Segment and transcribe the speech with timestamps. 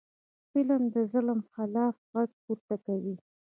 [0.51, 3.15] فلم د ظلم خلاف غږ پورته کوي